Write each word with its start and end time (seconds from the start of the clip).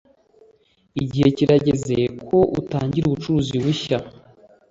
Igihe 1.03 1.27
kirageze 1.37 1.97
ko 2.27 2.37
utangira 2.59 3.05
ubucuruzi 3.07 3.55
bushya. 3.63 3.97